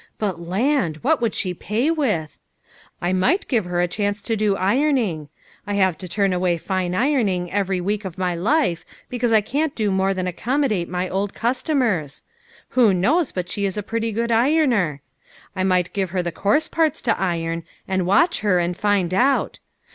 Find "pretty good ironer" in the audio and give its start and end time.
13.83-15.03